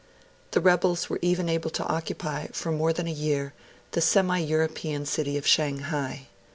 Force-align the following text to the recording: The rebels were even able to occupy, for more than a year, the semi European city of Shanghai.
The 0.49 0.61
rebels 0.61 1.11
were 1.11 1.19
even 1.21 1.47
able 1.47 1.69
to 1.69 1.85
occupy, 1.85 2.47
for 2.53 2.71
more 2.71 2.91
than 2.91 3.05
a 3.07 3.11
year, 3.11 3.53
the 3.91 4.01
semi 4.01 4.39
European 4.39 5.05
city 5.05 5.37
of 5.37 5.45
Shanghai. 5.45 6.25